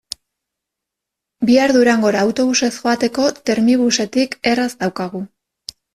[1.49, 5.27] Bihar Durangora autobusez joateko Termibusetik erraz daukagu.